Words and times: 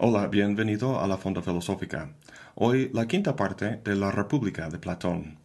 Hola, 0.00 0.28
bienvenido 0.28 1.00
a 1.00 1.08
la 1.08 1.18
Fonda 1.18 1.42
Filosófica. 1.42 2.14
Hoy 2.54 2.88
la 2.94 3.08
quinta 3.08 3.34
parte 3.34 3.80
de 3.82 3.96
la 3.96 4.12
República 4.12 4.70
de 4.70 4.78
Platón. 4.78 5.38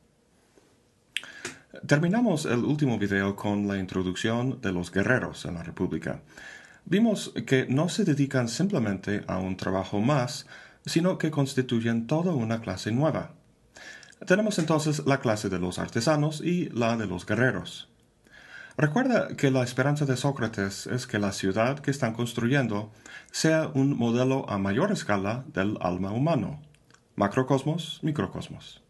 Terminamos 1.88 2.46
el 2.46 2.64
último 2.64 3.00
video 3.00 3.36
con 3.36 3.68
la 3.68 3.78
introducción 3.78 4.62
de 4.62 4.72
los 4.72 4.92
guerreros 4.92 5.46
en 5.46 5.56
la 5.56 5.64
República. 5.64 6.22
Vimos 6.86 7.34
que 7.48 7.66
no 7.68 7.90
se 7.90 8.06
dedican 8.06 8.48
simplemente 8.48 9.24
a 9.28 9.40
un 9.40 9.58
trabajo 9.58 10.00
más, 10.00 10.46
sino 10.86 11.18
que 11.18 11.32
constituyen 11.32 12.06
toda 12.06 12.34
una 12.34 12.62
clase 12.62 12.92
nueva. 12.92 13.32
Tenemos 14.26 14.58
entonces 14.58 15.06
la 15.06 15.20
clase 15.20 15.50
de 15.50 15.60
los 15.60 15.80
artesanos 15.80 16.40
y 16.42 16.70
la 16.70 16.96
de 16.96 17.08
los 17.08 17.26
guerreros. 17.26 17.90
Recuerda 18.78 19.36
que 19.36 19.52
la 19.52 19.64
esperanza 19.64 20.06
de 20.06 20.18
Sócrates 20.18 20.88
es 20.88 21.06
que 21.06 21.20
la 21.20 21.32
ciudad 21.32 21.80
que 21.80 21.92
están 21.92 22.14
construyendo 22.14 22.92
sea 23.32 23.70
un 23.74 23.98
modelo 23.98 24.50
a 24.50 24.58
mayor 24.58 24.92
escala 24.92 25.44
del 25.54 25.78
alma 25.82 26.12
humano. 26.12 26.62
Macrocosmos, 27.16 28.00
microcosmos. 28.02 28.82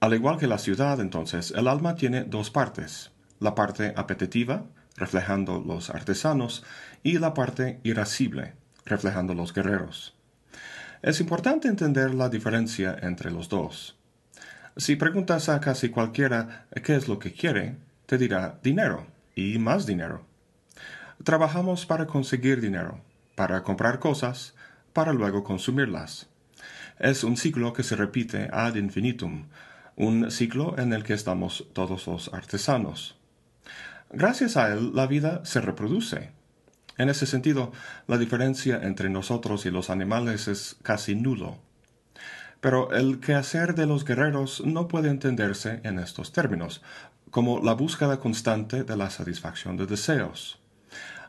Al 0.00 0.14
igual 0.14 0.38
que 0.38 0.46
la 0.46 0.58
ciudad, 0.58 1.00
entonces, 1.00 1.52
el 1.56 1.66
alma 1.66 1.96
tiene 1.96 2.22
dos 2.22 2.50
partes. 2.50 3.10
La 3.40 3.56
parte 3.56 3.92
apetitiva, 3.96 4.64
reflejando 4.96 5.60
los 5.60 5.90
artesanos, 5.90 6.64
y 7.02 7.18
la 7.18 7.34
parte 7.34 7.80
irascible, 7.82 8.54
reflejando 8.86 9.34
los 9.34 9.52
guerreros. 9.52 10.14
Es 11.02 11.20
importante 11.20 11.68
entender 11.68 12.14
la 12.14 12.28
diferencia 12.28 12.96
entre 13.02 13.30
los 13.30 13.48
dos. 13.48 13.97
Si 14.78 14.94
preguntas 14.94 15.48
a 15.48 15.60
casi 15.60 15.88
cualquiera 15.88 16.68
qué 16.84 16.94
es 16.94 17.08
lo 17.08 17.18
que 17.18 17.32
quiere, 17.32 17.74
te 18.06 18.16
dirá 18.16 18.60
dinero 18.62 19.08
y 19.34 19.58
más 19.58 19.86
dinero. 19.86 20.24
Trabajamos 21.24 21.84
para 21.84 22.06
conseguir 22.06 22.60
dinero, 22.60 23.00
para 23.34 23.64
comprar 23.64 23.98
cosas, 23.98 24.54
para 24.92 25.12
luego 25.12 25.42
consumirlas. 25.42 26.28
Es 27.00 27.24
un 27.24 27.36
ciclo 27.36 27.72
que 27.72 27.82
se 27.82 27.96
repite 27.96 28.50
ad 28.52 28.76
infinitum, 28.76 29.46
un 29.96 30.30
ciclo 30.30 30.78
en 30.78 30.92
el 30.92 31.02
que 31.02 31.14
estamos 31.14 31.66
todos 31.72 32.06
los 32.06 32.32
artesanos. 32.32 33.18
Gracias 34.12 34.56
a 34.56 34.72
él 34.72 34.92
la 34.94 35.08
vida 35.08 35.44
se 35.44 35.60
reproduce. 35.60 36.30
En 36.98 37.08
ese 37.08 37.26
sentido, 37.26 37.72
la 38.06 38.16
diferencia 38.16 38.78
entre 38.80 39.10
nosotros 39.10 39.66
y 39.66 39.72
los 39.72 39.90
animales 39.90 40.46
es 40.46 40.76
casi 40.82 41.16
nulo. 41.16 41.58
Pero 42.60 42.92
el 42.92 43.20
quehacer 43.20 43.74
de 43.74 43.86
los 43.86 44.04
guerreros 44.04 44.62
no 44.64 44.88
puede 44.88 45.10
entenderse 45.10 45.80
en 45.84 45.98
estos 45.98 46.32
términos, 46.32 46.82
como 47.30 47.60
la 47.60 47.74
búsqueda 47.74 48.18
constante 48.18 48.84
de 48.84 48.96
la 48.96 49.10
satisfacción 49.10 49.76
de 49.76 49.86
deseos. 49.86 50.60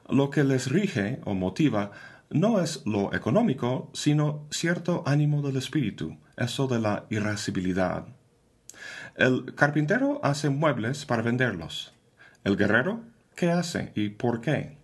Lo 0.09 0.29
que 0.29 0.43
les 0.43 0.71
rige 0.71 1.19
o 1.25 1.35
motiva 1.35 1.91
no 2.31 2.61
es 2.61 2.83
lo 2.85 3.13
económico, 3.13 3.89
sino 3.93 4.47
cierto 4.51 5.03
ánimo 5.05 5.41
del 5.41 5.57
espíritu, 5.57 6.17
eso 6.37 6.67
de 6.67 6.79
la 6.79 7.05
irascibilidad. 7.09 8.05
El 9.15 9.53
carpintero 9.55 10.19
hace 10.23 10.49
muebles 10.49 11.05
para 11.05 11.21
venderlos. 11.21 11.93
El 12.43 12.55
guerrero, 12.55 13.01
¿qué 13.35 13.51
hace 13.51 13.91
y 13.95 14.09
por 14.09 14.41
qué? 14.41 14.77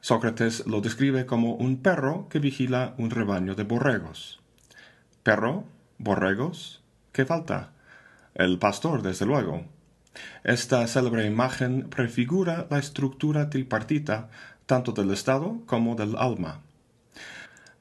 Sócrates 0.00 0.66
lo 0.66 0.80
describe 0.80 1.26
como 1.26 1.54
un 1.54 1.82
perro 1.82 2.28
que 2.28 2.38
vigila 2.38 2.94
un 2.98 3.10
rebaño 3.10 3.54
de 3.54 3.64
borregos. 3.64 4.39
Perro, 5.22 5.64
borregos, 5.98 6.82
¿qué 7.12 7.26
falta? 7.26 7.72
El 8.34 8.58
pastor, 8.58 9.02
desde 9.02 9.26
luego. 9.26 9.66
Esta 10.44 10.86
célebre 10.86 11.26
imagen 11.26 11.90
prefigura 11.90 12.66
la 12.70 12.78
estructura 12.78 13.50
tripartita 13.50 14.30
tanto 14.64 14.92
del 14.92 15.10
Estado 15.10 15.58
como 15.66 15.94
del 15.94 16.16
alma. 16.16 16.62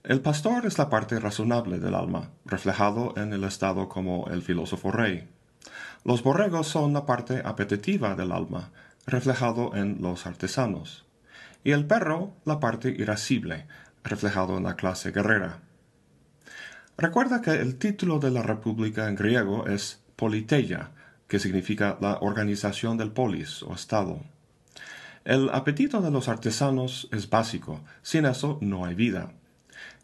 El 0.03 0.19
pastor 0.19 0.65
es 0.65 0.77
la 0.77 0.89
parte 0.89 1.17
razonable 1.17 1.79
del 1.79 1.95
alma, 1.95 2.31
reflejado 2.43 3.13
en 3.15 3.31
el 3.31 3.45
Estado 3.45 3.87
como 3.87 4.27
el 4.29 4.41
filósofo 4.41 4.91
rey. 4.91 5.29
Los 6.03 6.23
borregos 6.23 6.67
son 6.67 6.91
la 6.91 7.05
parte 7.05 7.41
apetitiva 7.45 8.15
del 8.15 8.33
alma, 8.33 8.71
reflejado 9.05 9.75
en 9.77 10.01
los 10.01 10.25
artesanos. 10.27 11.05
Y 11.63 11.71
el 11.71 11.85
perro 11.85 12.33
la 12.43 12.59
parte 12.59 12.89
irascible, 12.89 13.65
reflejado 14.03 14.57
en 14.57 14.63
la 14.63 14.75
clase 14.75 15.11
guerrera. 15.11 15.59
Recuerda 16.99 17.41
que 17.41 17.51
el 17.51 17.77
título 17.77 18.19
de 18.19 18.29
la 18.29 18.43
república 18.43 19.07
en 19.07 19.15
griego 19.15 19.67
es 19.67 20.03
politeia, 20.17 20.91
que 21.29 21.39
significa 21.39 21.97
la 22.01 22.17
organización 22.19 22.97
del 22.97 23.13
polis 23.13 23.63
o 23.63 23.73
estado. 23.73 24.19
El 25.23 25.49
apetito 25.53 26.01
de 26.01 26.11
los 26.11 26.27
artesanos 26.27 27.07
es 27.13 27.29
básico, 27.29 27.79
sin 28.01 28.25
eso 28.25 28.57
no 28.59 28.83
hay 28.83 28.95
vida. 28.95 29.31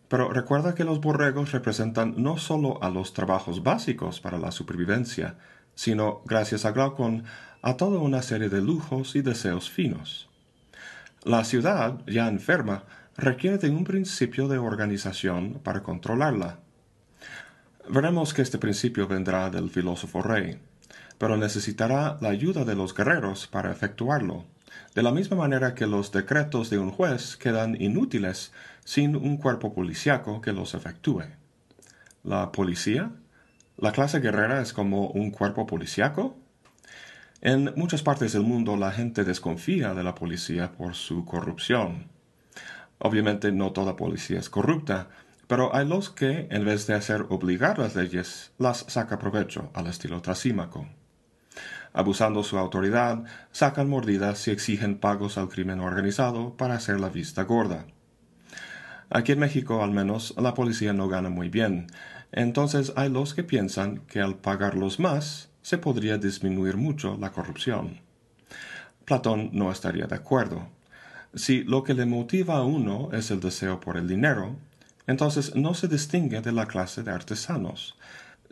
Pero 0.08 0.32
recuerda 0.32 0.74
que 0.74 0.86
los 0.86 1.02
borregos 1.02 1.52
representan 1.52 2.14
no 2.16 2.38
solo 2.38 2.82
a 2.82 2.90
los 2.90 3.12
trabajos 3.12 3.62
básicos 3.62 4.22
para 4.22 4.38
la 4.38 4.54
supervivencia, 4.54 5.36
sino, 5.74 6.22
gracias 6.24 6.64
a 6.64 6.72
Glaucon, 6.72 7.26
a 7.62 7.76
toda 7.76 8.00
una 8.00 8.22
serie 8.22 8.48
de 8.48 8.62
lujos 8.62 9.18
y 9.18 9.22
deseos 9.22 9.70
finos. 9.70 10.30
La 11.26 11.44
ciudad, 11.44 12.00
ya 12.08 12.30
enferma, 12.30 12.86
requiere 13.18 13.58
de 13.58 13.70
un 13.70 13.84
principio 13.84 14.48
de 14.48 14.60
organización 14.60 15.60
para 15.62 15.84
controlarla. 15.84 16.60
Veremos 17.90 18.34
que 18.34 18.42
este 18.42 18.58
principio 18.58 19.08
vendrá 19.08 19.50
del 19.50 19.70
filósofo 19.70 20.22
rey 20.22 20.60
pero 21.18 21.38
necesitará 21.38 22.18
la 22.22 22.30
ayuda 22.30 22.66
de 22.66 22.76
los 22.76 22.94
guerreros 22.94 23.48
para 23.48 23.72
efectuarlo, 23.72 24.46
de 24.94 25.04
la 25.04 25.12
misma 25.12 25.38
manera 25.38 25.74
que 25.76 25.88
los 25.88 26.12
decretos 26.12 26.70
de 26.70 26.78
un 26.78 26.92
juez 26.92 27.38
quedan 27.38 27.80
inútiles 27.82 28.52
sin 28.84 29.16
un 29.16 29.38
cuerpo 29.38 29.74
policíaco 29.74 30.42
que 30.42 30.52
los 30.52 30.74
efectúe. 30.74 31.24
¿La 32.24 32.52
policía? 32.52 33.12
¿La 33.78 33.92
clase 33.92 34.20
guerrera 34.20 34.62
es 34.62 34.74
como 34.74 35.08
un 35.08 35.32
cuerpo 35.32 35.66
policíaco? 35.66 36.38
En 37.42 37.74
muchas 37.76 38.02
partes 38.02 38.34
del 38.34 38.44
mundo 38.44 38.76
la 38.76 38.92
gente 38.92 39.24
desconfía 39.24 39.94
de 39.94 40.04
la 40.04 40.16
policía 40.16 40.72
por 40.72 40.96
su 40.96 41.26
corrupción. 41.26 42.08
Obviamente 42.98 43.52
no 43.52 43.72
toda 43.72 43.96
policía 43.96 44.40
es 44.40 44.50
corrupta, 44.50 45.10
pero 45.48 45.76
hay 45.76 45.88
los 45.88 46.10
que, 46.10 46.48
en 46.50 46.66
vez 46.66 46.88
de 46.88 46.94
hacer 46.94 47.26
obligar 47.30 47.80
las 47.80 47.96
leyes, 47.96 48.52
las 48.58 48.86
saca 48.88 49.20
provecho 49.20 49.72
al 49.74 49.88
estilo 49.88 50.22
trasímaco 50.22 50.88
abusando 51.96 52.44
su 52.44 52.58
autoridad, 52.58 53.24
sacan 53.54 53.90
mordidas 53.90 54.46
y 54.50 54.52
exigen 54.52 54.98
pagos 54.98 55.38
al 55.38 55.48
crimen 55.48 55.80
organizado 55.80 56.58
para 56.58 56.76
hacer 56.76 57.00
la 57.00 57.08
vista 57.08 57.44
gorda. 57.44 57.86
Aquí 59.10 59.32
en 59.32 59.40
México 59.40 59.82
al 59.82 59.92
menos 59.92 60.34
la 60.38 60.54
policía 60.54 60.92
no 60.92 61.08
gana 61.08 61.30
muy 61.30 61.48
bien, 61.48 61.88
entonces 62.34 62.92
hay 62.98 63.10
los 63.10 63.34
que 63.34 63.46
piensan 63.46 64.00
que 64.08 64.20
al 64.20 64.36
pagarlos 64.36 65.00
más 65.00 65.50
se 65.62 65.78
podría 65.78 66.18
disminuir 66.18 66.76
mucho 66.76 67.18
la 67.18 67.32
corrupción. 67.32 68.02
Platón 69.06 69.52
no 69.54 69.72
estaría 69.72 70.06
de 70.06 70.16
acuerdo. 70.16 70.68
Si 71.34 71.64
lo 71.64 71.86
que 71.86 71.94
le 71.94 72.06
motiva 72.06 72.58
a 72.58 72.64
uno 72.64 73.10
es 73.14 73.32
el 73.32 73.40
deseo 73.40 73.80
por 73.80 73.96
el 73.96 74.08
dinero, 74.10 74.58
entonces 75.08 75.56
no 75.56 75.74
se 75.74 75.88
distingue 75.88 76.42
de 76.42 76.52
la 76.52 76.68
clase 76.68 77.04
de 77.04 77.12
artesanos, 77.12 77.96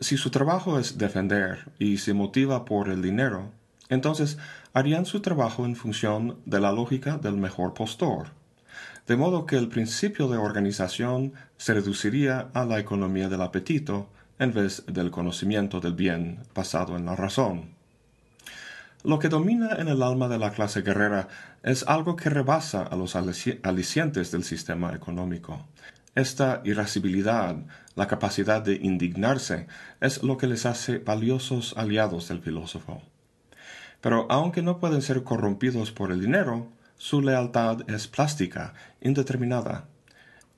si 0.00 0.16
su 0.16 0.30
trabajo 0.30 0.78
es 0.78 0.98
defender 0.98 1.70
y 1.78 1.98
se 1.98 2.14
motiva 2.14 2.64
por 2.64 2.88
el 2.88 3.00
dinero, 3.00 3.52
entonces 3.88 4.38
harían 4.72 5.06
su 5.06 5.20
trabajo 5.20 5.64
en 5.64 5.76
función 5.76 6.38
de 6.46 6.60
la 6.60 6.72
lógica 6.72 7.16
del 7.18 7.36
mejor 7.36 7.74
postor, 7.74 8.28
de 9.06 9.16
modo 9.16 9.46
que 9.46 9.56
el 9.56 9.68
principio 9.68 10.28
de 10.28 10.38
organización 10.38 11.34
se 11.58 11.74
reduciría 11.74 12.48
a 12.54 12.64
la 12.64 12.78
economía 12.78 13.28
del 13.28 13.42
apetito 13.42 14.08
en 14.38 14.52
vez 14.52 14.84
del 14.86 15.10
conocimiento 15.10 15.80
del 15.80 15.94
bien 15.94 16.40
basado 16.54 16.96
en 16.96 17.06
la 17.06 17.14
razón. 17.14 17.74
Lo 19.04 19.18
que 19.18 19.28
domina 19.28 19.76
en 19.78 19.88
el 19.88 20.02
alma 20.02 20.28
de 20.28 20.38
la 20.38 20.50
clase 20.50 20.80
guerrera 20.80 21.28
es 21.62 21.84
algo 21.86 22.16
que 22.16 22.30
rebasa 22.30 22.82
a 22.82 22.96
los 22.96 23.14
alicientes 23.16 24.30
del 24.30 24.44
sistema 24.44 24.94
económico. 24.94 25.66
Esta 26.14 26.60
irascibilidad, 26.64 27.56
la 27.96 28.06
capacidad 28.06 28.62
de 28.62 28.74
indignarse, 28.74 29.66
es 30.00 30.22
lo 30.22 30.36
que 30.38 30.46
les 30.46 30.64
hace 30.64 30.98
valiosos 30.98 31.74
aliados 31.76 32.28
del 32.28 32.40
filósofo. 32.40 33.02
Pero 34.00 34.26
aunque 34.30 34.62
no 34.62 34.78
pueden 34.78 35.02
ser 35.02 35.24
corrompidos 35.24 35.90
por 35.90 36.12
el 36.12 36.20
dinero, 36.20 36.68
su 36.98 37.20
lealtad 37.20 37.78
es 37.90 38.06
plástica, 38.06 38.74
indeterminada. 39.00 39.88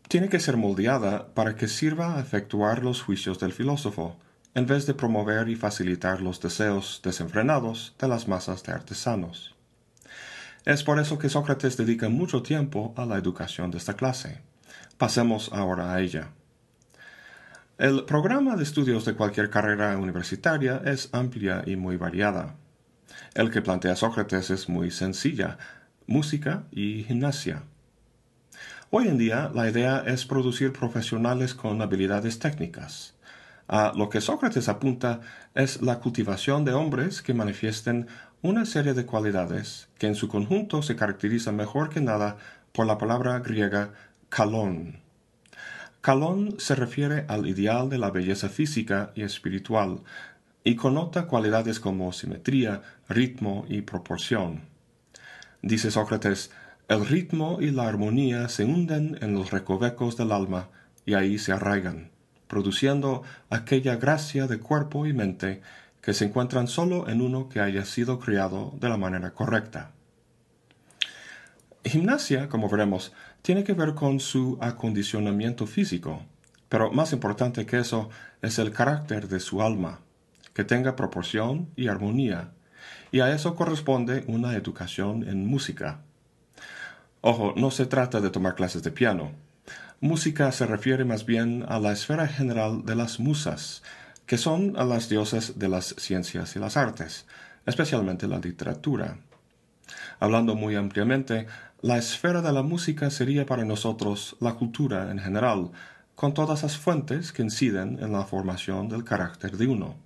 Tiene 0.08 0.28
que 0.28 0.40
ser 0.40 0.58
moldeada 0.58 1.32
para 1.34 1.56
que 1.56 1.68
sirva 1.68 2.16
a 2.16 2.20
efectuar 2.20 2.84
los 2.84 3.02
juicios 3.02 3.38
del 3.38 3.52
filósofo, 3.52 4.18
en 4.54 4.66
vez 4.66 4.86
de 4.86 4.94
promover 4.94 5.48
y 5.48 5.56
facilitar 5.56 6.20
los 6.20 6.40
deseos 6.40 7.00
desenfrenados 7.02 7.94
de 7.98 8.08
las 8.08 8.28
masas 8.28 8.62
de 8.62 8.72
artesanos. 8.72 9.54
Es 10.66 10.82
por 10.82 10.98
eso 10.98 11.18
que 11.18 11.28
Sócrates 11.28 11.76
dedica 11.76 12.08
mucho 12.08 12.42
tiempo 12.42 12.92
a 12.96 13.06
la 13.06 13.16
educación 13.16 13.70
de 13.70 13.78
esta 13.78 13.94
clase. 13.94 14.40
Pasemos 14.98 15.50
ahora 15.52 15.92
a 15.92 16.00
ella. 16.00 16.28
El 17.78 18.04
programa 18.04 18.56
de 18.56 18.62
estudios 18.62 19.04
de 19.04 19.14
cualquier 19.14 19.50
carrera 19.50 19.98
universitaria 19.98 20.80
es 20.84 21.10
amplia 21.12 21.62
y 21.66 21.76
muy 21.76 21.98
variada. 21.98 22.54
El 23.34 23.50
que 23.50 23.60
plantea 23.60 23.96
Sócrates 23.96 24.48
es 24.50 24.68
muy 24.68 24.90
sencilla, 24.90 25.58
música 26.06 26.64
y 26.70 27.04
gimnasia. 27.04 27.64
Hoy 28.88 29.08
en 29.08 29.18
día 29.18 29.50
la 29.52 29.68
idea 29.68 30.02
es 30.06 30.24
producir 30.24 30.72
profesionales 30.72 31.54
con 31.54 31.82
habilidades 31.82 32.38
técnicas. 32.38 33.14
A 33.68 33.92
lo 33.94 34.08
que 34.08 34.20
Sócrates 34.20 34.68
apunta 34.68 35.20
es 35.54 35.82
la 35.82 35.98
cultivación 35.98 36.64
de 36.64 36.72
hombres 36.72 37.20
que 37.20 37.34
manifiesten 37.34 38.06
una 38.40 38.64
serie 38.64 38.94
de 38.94 39.04
cualidades 39.04 39.88
que 39.98 40.06
en 40.06 40.14
su 40.14 40.28
conjunto 40.28 40.82
se 40.82 40.94
caracterizan 40.94 41.56
mejor 41.56 41.90
que 41.90 42.00
nada 42.00 42.36
por 42.72 42.86
la 42.86 42.96
palabra 42.96 43.40
griega 43.40 43.90
kalón. 44.36 45.00
Kalón 46.02 46.56
se 46.58 46.74
refiere 46.74 47.24
al 47.26 47.46
ideal 47.46 47.88
de 47.88 47.96
la 47.96 48.10
belleza 48.10 48.50
física 48.50 49.10
y 49.14 49.22
espiritual 49.22 50.00
y 50.62 50.76
connota 50.76 51.26
cualidades 51.26 51.80
como 51.80 52.12
simetría, 52.12 52.82
ritmo 53.08 53.64
y 53.66 53.80
proporción. 53.80 54.64
Dice 55.62 55.90
Sócrates, 55.90 56.50
el 56.86 57.06
ritmo 57.06 57.62
y 57.62 57.70
la 57.70 57.88
armonía 57.88 58.50
se 58.50 58.66
hunden 58.66 59.16
en 59.22 59.32
los 59.32 59.52
recovecos 59.52 60.18
del 60.18 60.32
alma 60.32 60.68
y 61.06 61.14
ahí 61.14 61.38
se 61.38 61.52
arraigan, 61.52 62.10
produciendo 62.46 63.22
aquella 63.48 63.96
gracia 63.96 64.46
de 64.46 64.58
cuerpo 64.58 65.06
y 65.06 65.14
mente 65.14 65.62
que 66.02 66.12
se 66.12 66.26
encuentran 66.26 66.68
solo 66.68 67.08
en 67.08 67.22
uno 67.22 67.48
que 67.48 67.60
haya 67.60 67.86
sido 67.86 68.20
criado 68.20 68.74
de 68.78 68.90
la 68.90 68.98
manera 68.98 69.30
correcta. 69.30 69.95
Gimnasia, 71.88 72.48
como 72.48 72.68
veremos, 72.68 73.12
tiene 73.42 73.62
que 73.62 73.72
ver 73.72 73.94
con 73.94 74.18
su 74.20 74.58
acondicionamiento 74.60 75.66
físico, 75.66 76.22
pero 76.68 76.90
más 76.90 77.12
importante 77.12 77.66
que 77.66 77.78
eso 77.78 78.10
es 78.42 78.58
el 78.58 78.72
carácter 78.72 79.28
de 79.28 79.40
su 79.40 79.62
alma, 79.62 80.00
que 80.52 80.64
tenga 80.64 80.96
proporción 80.96 81.68
y 81.76 81.88
armonía, 81.88 82.52
y 83.12 83.20
a 83.20 83.32
eso 83.32 83.54
corresponde 83.54 84.24
una 84.26 84.54
educación 84.54 85.28
en 85.28 85.46
música. 85.46 86.00
Ojo, 87.20 87.54
no 87.56 87.70
se 87.70 87.86
trata 87.86 88.20
de 88.20 88.30
tomar 88.30 88.54
clases 88.54 88.82
de 88.82 88.90
piano. 88.90 89.32
Música 90.00 90.52
se 90.52 90.66
refiere 90.66 91.04
más 91.04 91.24
bien 91.24 91.64
a 91.68 91.78
la 91.78 91.92
esfera 91.92 92.26
general 92.26 92.84
de 92.84 92.94
las 92.94 93.18
musas, 93.20 93.82
que 94.26 94.38
son 94.38 94.76
a 94.76 94.84
las 94.84 95.08
diosas 95.08 95.58
de 95.58 95.68
las 95.68 95.94
ciencias 95.98 96.56
y 96.56 96.58
las 96.58 96.76
artes, 96.76 97.26
especialmente 97.64 98.26
la 98.26 98.38
literatura. 98.38 99.18
Hablando 100.18 100.54
muy 100.54 100.76
ampliamente, 100.76 101.46
la 101.82 101.98
esfera 101.98 102.40
de 102.42 102.52
la 102.52 102.62
música 102.62 103.10
sería 103.10 103.44
para 103.44 103.64
nosotros 103.64 104.36
la 104.40 104.54
cultura 104.54 105.10
en 105.10 105.18
general, 105.18 105.70
con 106.14 106.32
todas 106.32 106.62
las 106.62 106.78
fuentes 106.78 107.32
que 107.32 107.42
inciden 107.42 107.98
en 108.00 108.12
la 108.12 108.24
formación 108.24 108.88
del 108.88 109.04
carácter 109.04 109.56
de 109.58 109.66
uno. 109.66 109.96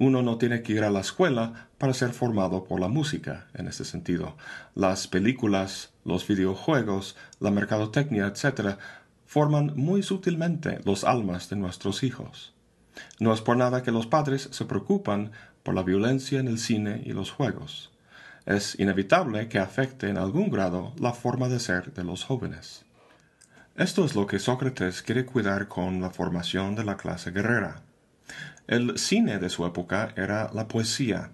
Uno 0.00 0.22
no 0.22 0.38
tiene 0.38 0.62
que 0.62 0.72
ir 0.72 0.84
a 0.84 0.90
la 0.90 1.00
escuela 1.00 1.68
para 1.78 1.94
ser 1.94 2.10
formado 2.10 2.64
por 2.64 2.80
la 2.80 2.88
música, 2.88 3.46
en 3.54 3.66
este 3.68 3.84
sentido. 3.84 4.36
Las 4.74 5.08
películas, 5.08 5.92
los 6.04 6.26
videojuegos, 6.26 7.16
la 7.40 7.50
mercadotecnia, 7.50 8.26
etc., 8.26 8.78
forman 9.26 9.72
muy 9.76 10.02
sutilmente 10.02 10.80
los 10.84 11.04
almas 11.04 11.50
de 11.50 11.56
nuestros 11.56 12.02
hijos. 12.02 12.54
No 13.20 13.32
es 13.32 13.40
por 13.40 13.56
nada 13.56 13.82
que 13.82 13.92
los 13.92 14.06
padres 14.06 14.48
se 14.52 14.64
preocupan 14.64 15.32
por 15.62 15.74
la 15.74 15.82
violencia 15.82 16.40
en 16.40 16.48
el 16.48 16.58
cine 16.58 17.02
y 17.04 17.12
los 17.12 17.30
juegos. 17.30 17.90
Es 18.48 18.80
inevitable 18.80 19.46
que 19.50 19.58
afecte 19.58 20.08
en 20.08 20.16
algún 20.16 20.48
grado 20.48 20.94
la 20.98 21.12
forma 21.12 21.50
de 21.50 21.60
ser 21.60 21.92
de 21.92 22.02
los 22.02 22.24
jóvenes. 22.24 22.86
Esto 23.76 24.06
es 24.06 24.14
lo 24.14 24.26
que 24.26 24.38
Sócrates 24.38 25.02
quiere 25.02 25.26
cuidar 25.26 25.68
con 25.68 26.00
la 26.00 26.08
formación 26.08 26.74
de 26.74 26.82
la 26.82 26.96
clase 26.96 27.30
guerrera. 27.30 27.82
El 28.66 28.98
cine 28.98 29.38
de 29.38 29.50
su 29.50 29.66
época 29.66 30.14
era 30.16 30.50
la 30.54 30.66
poesía, 30.66 31.32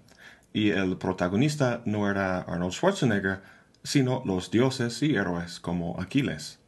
y 0.51 0.71
el 0.71 0.97
protagonista 0.97 1.81
no 1.85 2.11
era 2.11 2.39
Arnold 2.39 2.73
Schwarzenegger, 2.73 3.39
sino 3.81 4.21
los 4.25 4.51
dioses 4.51 5.01
y 5.01 5.15
héroes 5.15 5.61
como 5.61 6.01
Aquiles. 6.01 6.59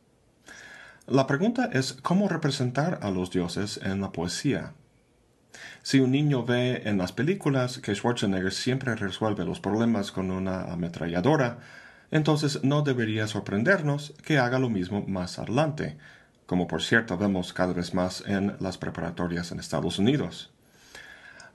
La 1.07 1.27
pregunta 1.27 1.69
es 1.73 1.91
cómo 1.91 2.29
representar 2.29 2.99
a 3.01 3.11
los 3.11 3.31
dioses 3.31 3.81
en 3.83 3.99
la 3.99 4.13
poesía. 4.13 4.71
Si 5.83 5.99
un 5.99 6.11
niño 6.11 6.43
ve 6.43 6.83
en 6.85 6.97
las 6.97 7.11
películas 7.11 7.79
que 7.79 7.95
Schwarzenegger 7.95 8.51
siempre 8.51 8.95
resuelve 8.95 9.45
los 9.45 9.59
problemas 9.59 10.11
con 10.11 10.31
una 10.31 10.63
ametralladora, 10.71 11.59
entonces 12.11 12.63
no 12.63 12.81
debería 12.81 13.27
sorprendernos 13.27 14.13
que 14.23 14.37
haga 14.37 14.59
lo 14.59 14.69
mismo 14.69 15.03
más 15.07 15.39
adelante, 15.39 15.97
como 16.45 16.67
por 16.67 16.81
cierto 16.81 17.17
vemos 17.17 17.53
cada 17.53 17.73
vez 17.73 17.93
más 17.93 18.23
en 18.25 18.55
las 18.59 18.77
preparatorias 18.77 19.51
en 19.51 19.59
Estados 19.59 19.99
Unidos. 19.99 20.51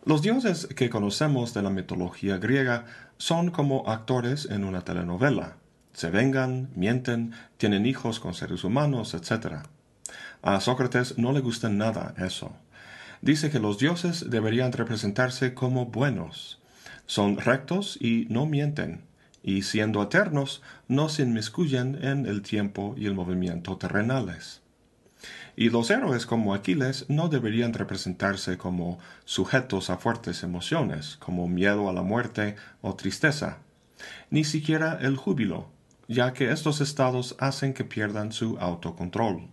Los 0.04 0.20
dioses 0.20 0.66
que 0.66 0.90
conocemos 0.90 1.54
de 1.54 1.62
la 1.62 1.70
mitología 1.70 2.37
griega 2.38 2.87
son 3.19 3.50
como 3.50 3.88
actores 3.88 4.49
en 4.50 4.64
una 4.64 4.82
telenovela. 4.82 5.56
Se 5.93 6.10
vengan, 6.10 6.70
mienten, 6.75 7.34
tienen 7.56 7.87
hijos 7.87 8.19
con 8.19 8.34
seres 8.34 8.64
humanos, 8.64 9.14
etc. 9.14 9.58
A 10.43 10.60
Sócrates 10.60 11.19
no 11.19 11.32
le 11.32 11.40
gusta 11.40 11.69
nada 11.69 12.14
eso. 12.19 12.52
Dice 13.23 13.51
que 13.51 13.59
los 13.59 13.79
dioses 13.79 14.29
deberían 14.29 14.73
representarse 14.73 15.55
como 15.55 15.87
buenos. 15.87 16.61
Son 17.07 17.39
rectos 17.39 17.97
y 17.99 18.27
no 18.29 18.45
mienten, 18.45 19.01
y 19.43 19.63
siendo 19.63 20.03
eternos, 20.03 20.61
no 20.89 21.09
se 21.09 21.23
inmiscuyen 21.23 22.05
en 22.05 22.27
el 22.27 22.43
tiempo 22.43 22.95
y 22.99 23.07
el 23.07 23.15
movimiento 23.15 23.79
terrenales 23.79 24.63
y 25.57 25.71
los 25.71 25.91
héroes 25.91 26.27
como 26.27 26.55
Aquiles 26.55 27.07
no 27.09 27.29
deberían 27.29 27.73
representarse 27.73 28.57
como 28.57 28.99
sujetos 29.25 29.91
a 29.91 29.99
fuertes 29.99 30.43
emociones, 30.43 31.17
como 31.19 31.49
miedo 31.49 31.89
a 31.89 31.93
la 31.93 32.03
muerte 32.03 32.57
o 32.81 32.95
tristeza, 32.95 33.59
ni 34.31 34.45
siquiera 34.45 34.99
el 35.01 35.17
júbilo, 35.17 35.69
ya 36.09 36.33
que 36.33 36.51
estos 36.51 36.81
estados 36.81 37.37
hacen 37.39 37.75
que 37.75 37.85
pierdan 37.85 38.33
su 38.33 38.57
autocontrol. 38.59 39.49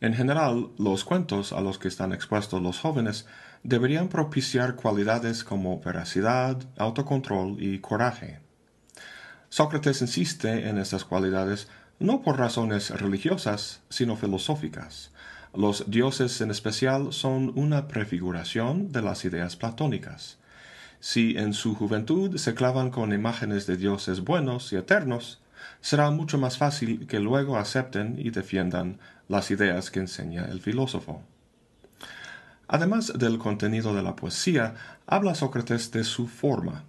En 0.00 0.14
general, 0.14 0.70
los 0.78 1.04
cuentos 1.04 1.52
a 1.52 1.60
los 1.60 1.78
que 1.78 1.88
están 1.88 2.12
expuestos 2.12 2.62
los 2.62 2.78
jóvenes 2.78 3.26
deberían 3.64 4.08
propiciar 4.08 4.76
cualidades 4.76 5.42
como 5.42 5.80
veracidad, 5.80 6.58
autocontrol 6.76 7.60
y 7.62 7.80
coraje. 7.80 8.40
Sócrates 9.48 10.02
insiste 10.02 10.68
en 10.68 10.78
estas 10.78 11.04
cualidades 11.04 11.68
no 11.98 12.22
por 12.22 12.38
razones 12.38 12.90
religiosas, 12.90 13.80
sino 13.88 14.14
filosóficas. 14.16 15.10
Los 15.54 15.90
dioses 15.90 16.40
en 16.40 16.50
especial 16.50 17.12
son 17.12 17.52
una 17.56 17.88
prefiguración 17.88 18.92
de 18.92 19.02
las 19.02 19.24
ideas 19.24 19.56
platónicas. 19.56 20.38
Si 21.00 21.36
en 21.36 21.54
su 21.54 21.74
juventud 21.74 22.36
se 22.36 22.54
clavan 22.54 22.90
con 22.90 23.12
imágenes 23.12 23.66
de 23.66 23.76
dioses 23.76 24.20
buenos 24.20 24.72
y 24.72 24.76
eternos, 24.76 25.40
será 25.80 26.10
mucho 26.10 26.38
más 26.38 26.58
fácil 26.58 27.06
que 27.06 27.18
luego 27.18 27.56
acepten 27.56 28.16
y 28.18 28.30
defiendan 28.30 28.98
las 29.28 29.50
ideas 29.50 29.90
que 29.90 30.00
enseña 30.00 30.46
el 30.46 30.60
filósofo. 30.60 31.22
Además 32.66 33.12
del 33.16 33.38
contenido 33.38 33.94
de 33.94 34.02
la 34.02 34.16
poesía, 34.16 34.74
habla 35.06 35.34
Sócrates 35.34 35.90
de 35.90 36.04
su 36.04 36.26
forma. 36.26 36.84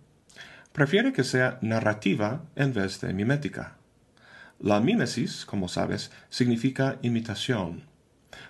Prefiere 0.74 1.14
que 1.14 1.24
sea 1.24 1.58
narrativa 1.62 2.44
en 2.56 2.74
vez 2.74 3.00
de 3.02 3.14
mimética. 3.14 3.76
La 4.60 4.82
mímesis, 4.82 5.46
como 5.46 5.70
sabes, 5.70 6.12
significa 6.30 6.98
imitación. 7.02 7.84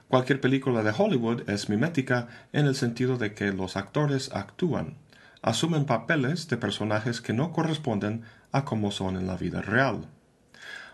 Cualquier 0.07 0.41
película 0.41 0.81
de 0.81 0.91
Hollywood 0.95 1.47
es 1.47 1.69
mimética 1.69 2.27
en 2.51 2.65
el 2.65 2.75
sentido 2.75 3.17
de 3.17 3.35
que 3.35 3.53
los 3.53 3.77
actores 3.77 4.31
actúan, 4.33 4.97
asumen 5.43 5.85
papeles 5.85 6.47
de 6.47 6.57
personajes 6.57 7.21
que 7.21 7.33
no 7.33 7.53
corresponden 7.53 8.23
a 8.51 8.65
como 8.65 8.89
son 8.89 9.17
en 9.17 9.27
la 9.27 9.37
vida 9.37 9.61
real. 9.61 10.07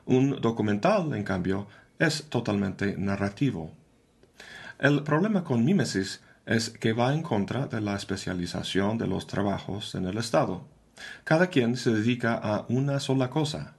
Un 0.06 0.42
documental, 0.42 1.14
en 1.16 1.24
cambio, 1.24 1.68
es 2.00 2.26
totalmente 2.30 2.96
narrativo. 2.98 3.72
El 4.80 5.04
problema 5.04 5.44
con 5.44 5.64
mímesis 5.64 6.22
es 6.46 6.70
que 6.70 6.94
va 6.94 7.14
en 7.14 7.24
contra 7.24 7.68
de 7.68 7.82
la 7.82 7.96
especialización 7.96 8.98
de 8.98 9.08
los 9.08 9.28
trabajos 9.28 9.96
en 9.96 10.06
el 10.06 10.18
Estado. 10.18 10.66
Cada 11.24 11.48
quien 11.48 11.78
se 11.78 11.92
dedica 11.92 12.36
a 12.36 12.66
una 12.70 13.00
sola 13.00 13.30
cosa, 13.30 13.76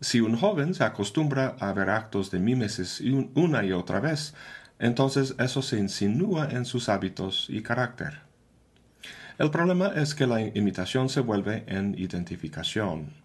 si 0.00 0.20
un 0.20 0.36
joven 0.36 0.74
se 0.74 0.84
acostumbra 0.84 1.56
a 1.60 1.72
ver 1.72 1.88
actos 1.88 2.30
de 2.30 2.38
mímesis 2.38 3.02
una 3.34 3.64
y 3.64 3.72
otra 3.72 4.00
vez, 4.00 4.34
entonces 4.78 5.34
eso 5.38 5.62
se 5.62 5.78
insinúa 5.78 6.48
en 6.50 6.64
sus 6.64 6.88
hábitos 6.88 7.46
y 7.48 7.62
carácter. 7.62 8.20
El 9.38 9.50
problema 9.50 9.92
es 9.94 10.14
que 10.14 10.26
la 10.26 10.42
imitación 10.42 11.08
se 11.08 11.20
vuelve 11.20 11.64
en 11.68 11.98
identificación. 11.98 13.23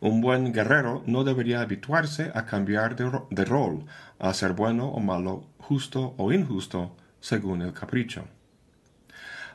Un 0.00 0.20
buen 0.20 0.52
guerrero 0.52 1.02
no 1.06 1.24
debería 1.24 1.60
habituarse 1.60 2.30
a 2.34 2.44
cambiar 2.44 2.96
de, 2.96 3.44
rol, 3.44 3.86
a 4.18 4.34
ser 4.34 4.52
bueno 4.52 4.88
o 4.88 5.00
malo, 5.00 5.48
justo 5.58 6.14
o 6.18 6.32
injusto, 6.32 6.96
según 7.20 7.62
el 7.62 7.72
capricho. 7.72 8.24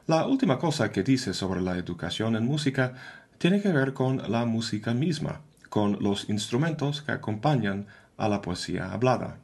La 0.08 0.26
última 0.26 0.58
cosa 0.58 0.92
que 0.92 1.04
dice 1.04 1.34
sobre 1.34 1.62
la 1.62 1.78
educación 1.78 2.36
en 2.36 2.46
música 2.46 2.94
tiene 3.38 3.62
que 3.62 3.70
ver 3.70 3.94
con 3.94 4.32
la 4.32 4.46
música 4.46 4.94
misma 4.94 5.42
con 5.72 6.00
los 6.02 6.30
instrumentos 6.30 7.02
que 7.02 7.14
acompañan 7.14 7.88
a 8.18 8.28
la 8.28 8.42
poesía 8.42 8.92
hablada. 8.92 9.38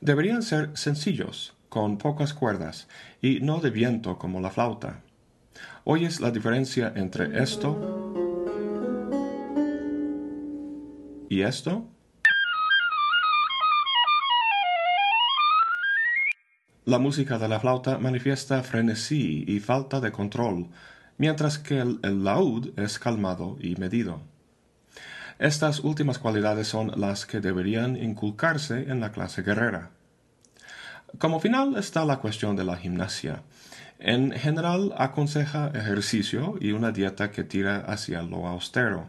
deberían 0.00 0.42
ser 0.42 0.70
sencillos, 0.74 1.54
con 1.68 1.98
pocas 1.98 2.32
cuerdas, 2.32 2.88
y 3.20 3.40
no 3.40 3.60
de 3.60 3.68
viento 3.68 4.16
como 4.16 4.40
la 4.40 4.50
flauta. 4.50 5.00
¿Oyes 5.84 6.20
la 6.20 6.30
diferencia 6.30 6.90
entre 6.96 7.42
esto 7.42 7.95
y 11.28 11.42
esto? 11.42 11.88
La 16.84 16.98
música 17.00 17.38
de 17.38 17.48
la 17.48 17.58
flauta 17.58 17.98
manifiesta 17.98 18.62
frenesí 18.62 19.44
y 19.48 19.58
falta 19.58 20.00
de 20.00 20.12
control, 20.12 20.68
mientras 21.18 21.58
que 21.58 21.80
el, 21.80 22.00
laúd 22.22 22.78
es 22.78 23.00
calmado 23.00 23.56
y 23.60 23.74
medido. 23.74 24.20
Estas 25.40 25.80
últimas 25.80 26.20
cualidades 26.20 26.68
son 26.68 26.92
las 27.00 27.26
que 27.26 27.40
deberían 27.40 27.96
inculcarse 27.96 28.88
en 28.88 29.00
la 29.00 29.10
clase 29.10 29.42
guerrera. 29.42 29.90
Como 31.18 31.40
final 31.40 31.76
está 31.76 32.04
la 32.04 32.18
cuestión 32.18 32.54
de 32.54 32.64
la 32.64 32.76
gimnasia. 32.76 33.42
En 33.98 34.30
general 34.30 34.94
aconseja 34.96 35.72
ejercicio 35.74 36.54
y 36.60 36.70
una 36.70 36.92
dieta 36.92 37.32
que 37.32 37.42
tira 37.42 37.78
hacia 37.78 38.22
lo 38.22 38.46
austero. 38.46 39.08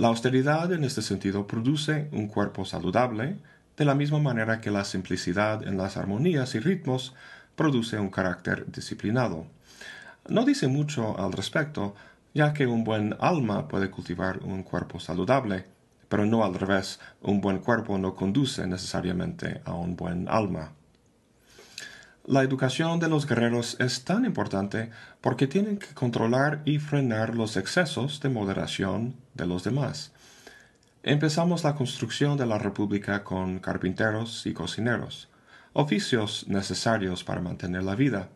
La 0.00 0.08
austeridad 0.08 0.72
en 0.72 0.82
este 0.82 1.02
sentido 1.02 1.46
produce 1.46 2.08
un 2.12 2.26
cuerpo 2.26 2.64
saludable, 2.64 3.36
de 3.76 3.84
la 3.84 3.94
misma 3.94 4.18
manera 4.18 4.58
que 4.58 4.70
la 4.70 4.86
simplicidad 4.86 5.62
en 5.68 5.76
las 5.76 5.98
armonías 5.98 6.54
y 6.54 6.58
ritmos 6.58 7.14
produce 7.54 7.98
un 7.98 8.08
carácter 8.08 8.64
disciplinado. 8.72 9.44
No 10.26 10.46
dice 10.46 10.68
mucho 10.68 11.20
al 11.20 11.32
respecto, 11.32 11.94
ya 12.32 12.54
que 12.54 12.66
un 12.66 12.82
buen 12.82 13.14
alma 13.20 13.68
puede 13.68 13.90
cultivar 13.90 14.38
un 14.38 14.62
cuerpo 14.62 14.98
saludable, 15.00 15.66
pero 16.08 16.24
no 16.24 16.46
al 16.46 16.54
revés, 16.54 16.98
un 17.20 17.42
buen 17.42 17.58
cuerpo 17.58 17.98
no 17.98 18.14
conduce 18.14 18.66
necesariamente 18.66 19.60
a 19.66 19.74
un 19.74 19.96
buen 19.96 20.30
alma. 20.30 20.72
La 22.30 22.44
educación 22.44 23.00
de 23.00 23.08
los 23.08 23.26
guerreros 23.26 23.76
es 23.80 24.04
tan 24.04 24.24
importante 24.24 24.90
porque 25.20 25.48
tienen 25.48 25.78
que 25.78 25.92
controlar 25.94 26.62
y 26.64 26.78
frenar 26.78 27.34
los 27.34 27.56
excesos 27.56 28.20
de 28.20 28.28
moderación 28.28 29.16
de 29.34 29.48
los 29.48 29.64
demás. 29.64 30.12
Empezamos 31.02 31.64
la 31.64 31.74
construcción 31.74 32.36
de 32.38 32.46
la 32.46 32.56
República 32.56 33.24
con 33.24 33.58
carpinteros 33.58 34.46
y 34.46 34.52
cocineros, 34.52 35.28
oficios 35.72 36.46
necesarios 36.46 37.24
para 37.24 37.40
mantener 37.40 37.82
la 37.82 37.96
vida. 37.96 38.28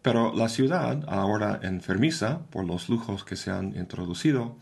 Pero 0.00 0.32
la 0.32 0.48
ciudad, 0.48 1.04
ahora 1.08 1.58
enfermiza 1.64 2.42
por 2.50 2.64
los 2.66 2.88
lujos 2.88 3.24
que 3.24 3.34
se 3.34 3.50
han 3.50 3.74
introducido, 3.74 4.56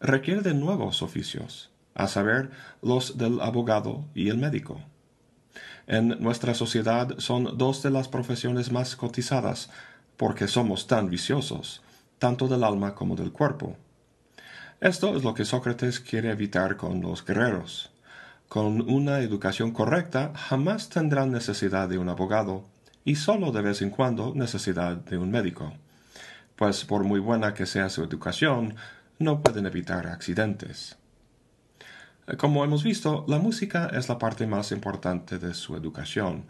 requiere 0.00 0.42
de 0.42 0.52
nuevos 0.52 1.00
oficios, 1.00 1.70
a 1.94 2.08
saber, 2.08 2.50
los 2.82 3.16
del 3.16 3.40
abogado 3.40 4.04
y 4.14 4.28
el 4.28 4.36
médico 4.36 4.82
en 5.86 6.20
nuestra 6.20 6.54
sociedad 6.54 7.14
son 7.18 7.56
dos 7.56 7.82
de 7.82 7.90
las 7.90 8.08
profesiones 8.08 8.72
más 8.72 8.96
cotizadas, 8.96 9.70
porque 10.16 10.48
somos 10.48 10.86
tan 10.86 11.08
viciosos, 11.08 11.82
tanto 12.18 12.48
del 12.48 12.64
alma 12.64 12.94
como 12.94 13.14
del 13.14 13.32
cuerpo. 13.32 13.76
Esto 14.80 15.16
es 15.16 15.22
lo 15.24 15.34
que 15.34 15.44
Sócrates 15.44 16.00
quiere 16.00 16.30
evitar 16.30 16.76
con 16.76 17.00
los 17.00 17.24
guerreros. 17.24 17.90
Con 18.48 18.88
una 18.90 19.20
educación 19.20 19.72
correcta 19.72 20.32
jamás 20.34 20.88
tendrán 20.88 21.32
necesidad 21.32 21.88
de 21.88 21.98
un 21.98 22.08
abogado 22.08 22.64
y 23.04 23.16
solo 23.16 23.52
de 23.52 23.62
vez 23.62 23.82
en 23.82 23.90
cuando 23.90 24.34
necesidad 24.34 24.96
de 24.96 25.18
un 25.18 25.30
médico, 25.30 25.72
pues 26.56 26.84
por 26.84 27.04
muy 27.04 27.20
buena 27.20 27.54
que 27.54 27.66
sea 27.66 27.88
su 27.88 28.02
educación, 28.02 28.74
no 29.18 29.42
pueden 29.42 29.66
evitar 29.66 30.06
accidentes. 30.06 30.96
Como 32.38 32.64
hemos 32.64 32.82
visto, 32.82 33.24
la 33.28 33.38
música 33.38 33.88
es 33.94 34.08
la 34.08 34.18
parte 34.18 34.48
más 34.48 34.72
importante 34.72 35.38
de 35.38 35.54
su 35.54 35.76
educación. 35.76 36.44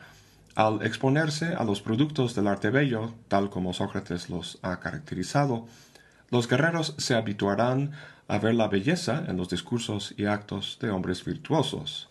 Al 0.55 0.81
exponerse 0.81 1.55
a 1.55 1.65
los 1.65 1.83
productos 1.83 2.35
del 2.35 2.47
arte 2.47 2.71
bello, 2.71 3.13
tal 3.29 3.51
como 3.51 3.75
Sócrates 3.75 4.31
los 4.31 4.59
ha 4.63 4.81
caracterizado, 4.81 5.67
los 6.31 6.49
guerreros 6.49 6.95
se 6.97 7.15
habituarán 7.15 7.93
a 8.27 8.39
ver 8.39 8.55
la 8.55 8.69
belleza 8.69 9.23
en 9.29 9.37
los 9.37 9.51
discursos 9.51 10.15
y 10.17 10.25
actos 10.25 10.79
de 10.81 10.89
hombres 10.89 11.23
virtuosos. 11.27 12.09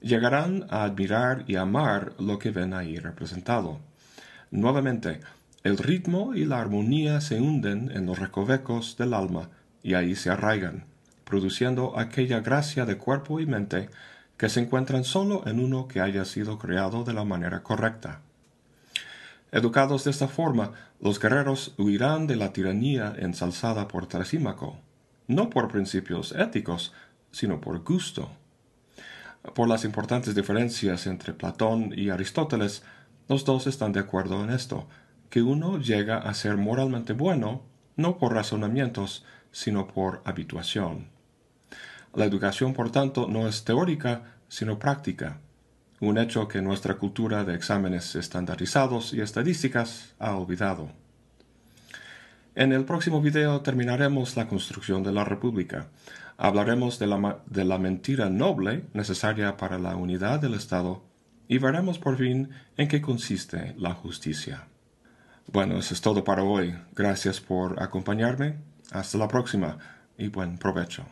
Llegarán 0.00 0.66
a 0.70 0.84
admirar 0.84 1.44
y 1.46 1.56
amar 1.56 2.14
lo 2.18 2.38
que 2.38 2.50
ven 2.50 2.72
ahí 2.72 2.98
representado. 2.98 3.78
Nuevamente, 4.50 5.20
el 5.64 5.76
ritmo 5.76 6.34
y 6.34 6.46
la 6.46 6.60
armonía 6.60 7.20
se 7.20 7.38
hunden 7.42 7.90
en 7.90 8.06
los 8.06 8.18
recovecos 8.18 8.96
del 8.96 9.12
alma 9.12 9.50
y 9.82 9.92
ahí 9.92 10.16
se 10.16 10.30
arraigan 10.30 10.95
produciendo 11.26 11.98
aquella 11.98 12.38
gracia 12.38 12.86
de 12.86 12.96
cuerpo 12.96 13.40
y 13.40 13.46
mente 13.46 13.90
que 14.36 14.48
se 14.48 14.60
encuentran 14.60 15.02
solo 15.02 15.42
en 15.46 15.58
uno 15.58 15.88
que 15.88 16.00
haya 16.00 16.24
sido 16.24 16.56
creado 16.56 17.02
de 17.02 17.12
la 17.12 17.24
manera 17.24 17.64
correcta. 17.64 18.20
Educados 19.50 20.04
de 20.04 20.12
esta 20.12 20.28
forma, 20.28 20.72
los 21.00 21.18
guerreros 21.18 21.74
huirán 21.78 22.28
de 22.28 22.36
la 22.36 22.52
tiranía 22.52 23.12
ensalzada 23.18 23.88
por 23.88 24.06
Trasímaco, 24.06 24.78
no 25.26 25.50
por 25.50 25.68
principios 25.68 26.30
éticos, 26.32 26.92
sino 27.32 27.60
por 27.60 27.82
gusto. 27.82 28.30
Por 29.54 29.68
las 29.68 29.84
importantes 29.84 30.34
diferencias 30.34 31.08
entre 31.08 31.32
Platón 31.32 31.92
y 31.96 32.10
Aristóteles, 32.10 32.84
los 33.28 33.44
dos 33.44 33.66
están 33.66 33.92
de 33.92 34.00
acuerdo 34.00 34.44
en 34.44 34.50
esto, 34.50 34.86
que 35.28 35.42
uno 35.42 35.78
llega 35.80 36.18
a 36.18 36.34
ser 36.34 36.56
moralmente 36.56 37.14
bueno 37.14 37.62
no 37.96 38.18
por 38.18 38.34
razonamientos, 38.34 39.24
sino 39.50 39.88
por 39.88 40.22
habituación. 40.24 41.15
La 42.16 42.24
educación, 42.24 42.72
por 42.72 42.90
tanto, 42.90 43.28
no 43.28 43.46
es 43.46 43.62
teórica, 43.62 44.22
sino 44.48 44.78
práctica, 44.78 45.38
un 46.00 46.16
hecho 46.16 46.48
que 46.48 46.62
nuestra 46.62 46.94
cultura 46.94 47.44
de 47.44 47.54
exámenes 47.54 48.16
estandarizados 48.16 49.12
y 49.12 49.20
estadísticas 49.20 50.14
ha 50.18 50.34
olvidado. 50.34 50.88
En 52.54 52.72
el 52.72 52.86
próximo 52.86 53.20
video 53.20 53.60
terminaremos 53.60 54.34
la 54.34 54.48
construcción 54.48 55.02
de 55.02 55.12
la 55.12 55.24
República. 55.24 55.88
Hablaremos 56.38 56.98
de 56.98 57.06
la, 57.06 57.40
de 57.44 57.66
la 57.66 57.78
mentira 57.78 58.30
noble 58.30 58.86
necesaria 58.94 59.58
para 59.58 59.78
la 59.78 59.94
unidad 59.94 60.40
del 60.40 60.54
Estado 60.54 61.02
y 61.48 61.58
veremos 61.58 61.98
por 61.98 62.16
fin 62.16 62.48
en 62.78 62.88
qué 62.88 63.02
consiste 63.02 63.74
la 63.76 63.92
justicia. 63.92 64.68
Bueno, 65.52 65.76
eso 65.76 65.92
es 65.92 66.00
todo 66.00 66.24
para 66.24 66.44
hoy. 66.44 66.74
Gracias 66.94 67.42
por 67.42 67.82
acompañarme. 67.82 68.56
Hasta 68.90 69.18
la 69.18 69.28
próxima 69.28 69.76
y 70.16 70.28
buen 70.28 70.56
provecho. 70.56 71.04